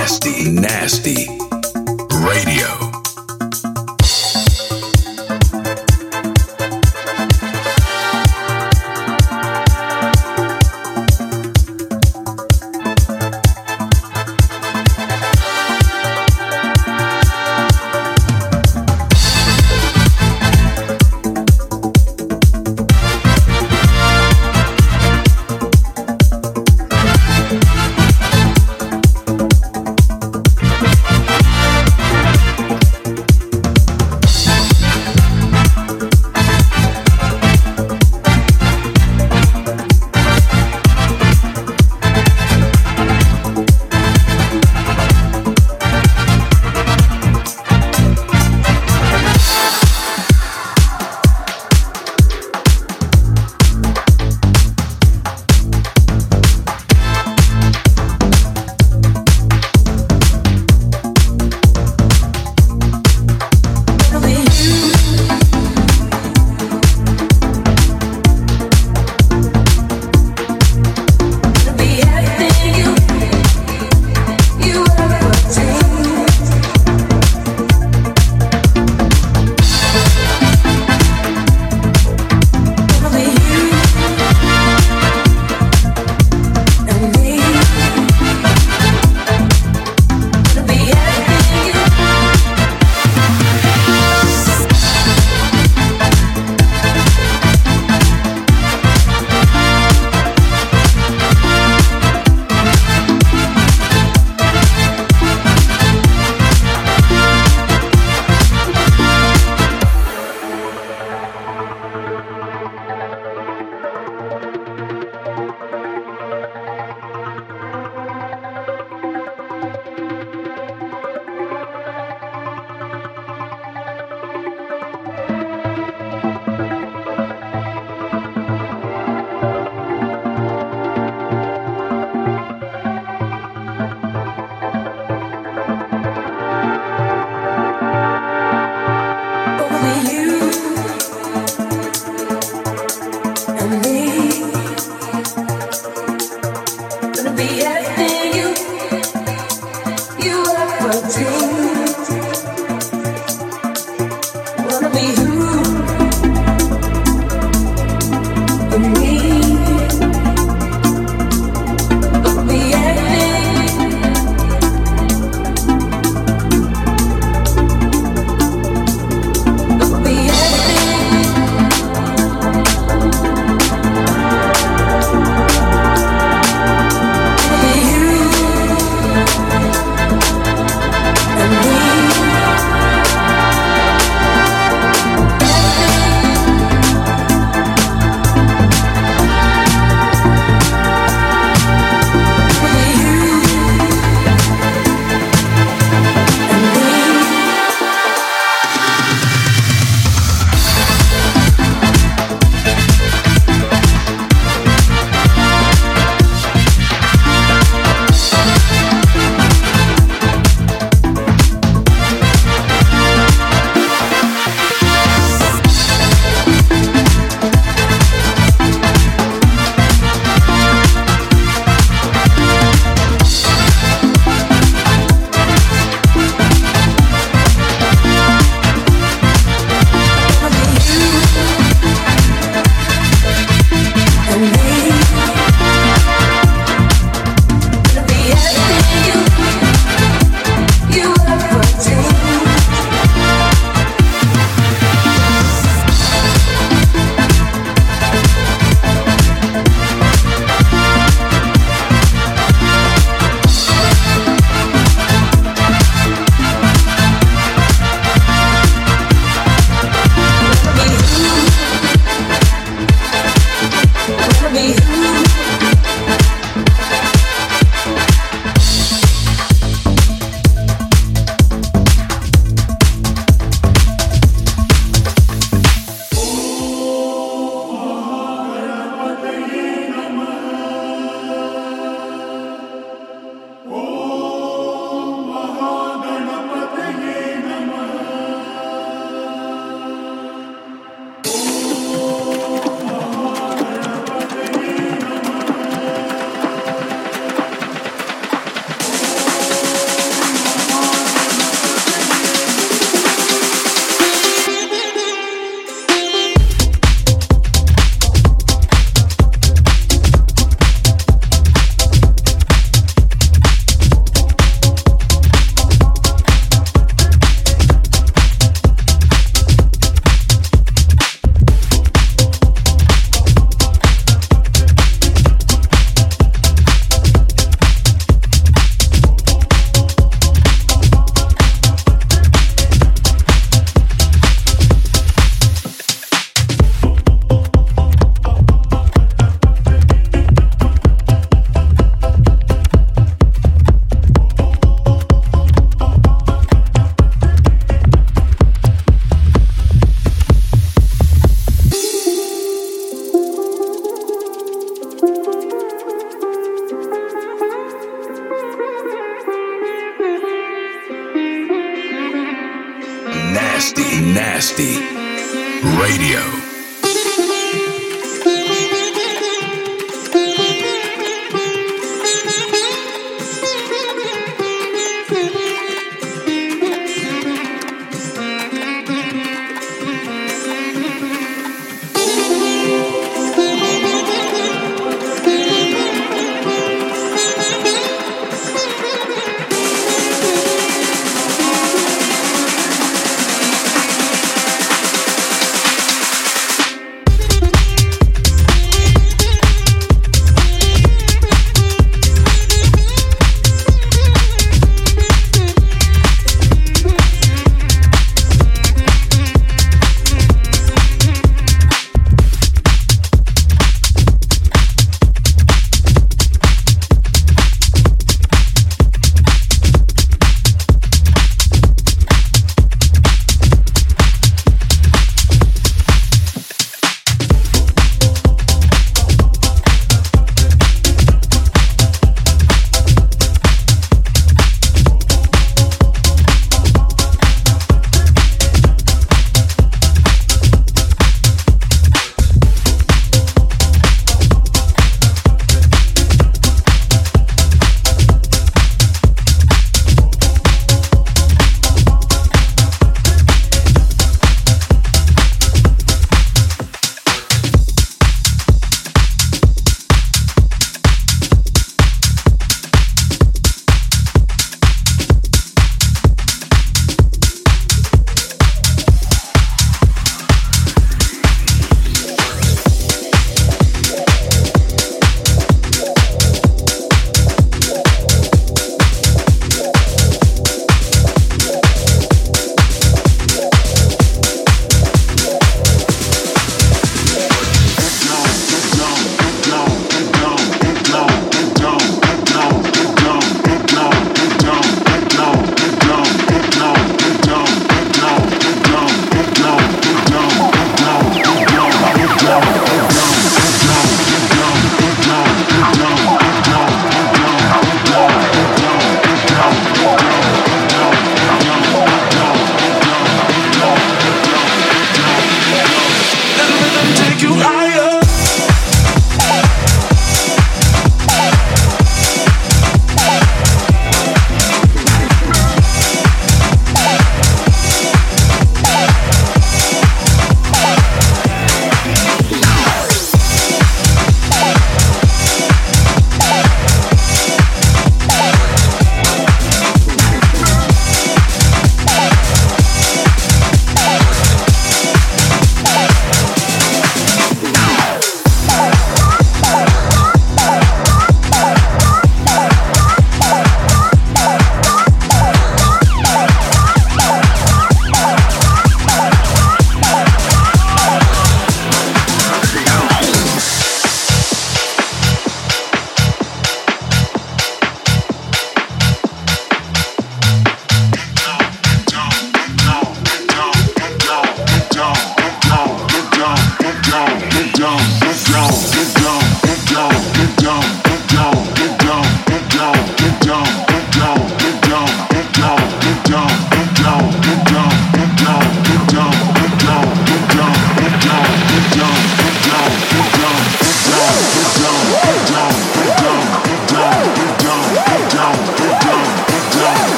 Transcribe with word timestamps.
Nasty, 0.00 0.50
nasty 0.50 1.28
radio. 2.24 2.89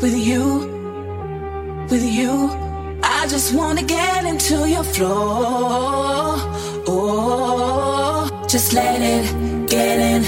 with 0.00 0.16
you, 0.16 0.44
with 1.90 2.04
you. 2.04 2.32
I 3.02 3.26
just 3.28 3.54
wanna 3.54 3.82
get 3.82 4.24
into 4.24 4.68
your 4.68 4.84
flow. 4.84 6.36
Oh, 6.86 8.46
just 8.48 8.72
let 8.72 9.00
it 9.02 9.68
get 9.68 9.98
in, 9.98 10.22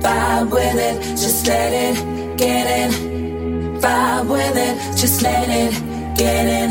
vibe 0.00 0.50
with 0.50 0.76
it. 0.88 1.00
Just 1.16 1.46
let 1.46 1.72
it 1.72 2.36
get 2.36 2.66
in, 2.80 3.80
vibe 3.80 4.28
with 4.28 4.56
it. 4.56 4.96
Just 4.96 5.22
let 5.22 5.48
it 5.48 5.72
get 6.16 6.46
in, 6.46 6.70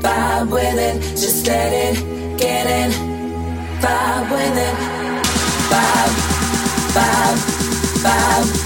vibe 0.00 0.50
with 0.50 0.78
it. 0.88 1.00
Just 1.16 1.46
let 1.46 1.72
it 1.72 2.38
get 2.38 2.66
in, 2.66 2.90
vibe 3.80 4.30
with 4.30 4.56
it. 4.68 4.76
Vibe, 5.70 6.12
vibe, 6.94 7.38
vibe 8.04 8.65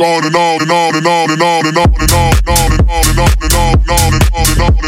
on 0.00 0.24
and 0.24 0.36
on 0.36 0.62
and 0.62 0.70
on 0.70 0.94
and 0.94 1.06
on 1.06 1.30
and 1.30 1.42
on 1.42 1.66
and 1.66 1.76
on 1.76 1.90
and 1.98 2.12
on 2.12 2.34
and 2.38 2.50
on 2.50 2.70
and 2.70 2.88
on 2.88 3.02
and 3.08 3.18
on 3.18 3.34
and 3.42 3.90
on 3.90 4.14
and 4.14 4.32
on 4.32 4.46
and 4.46 4.84
on 4.84 4.87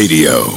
Radio. 0.00 0.49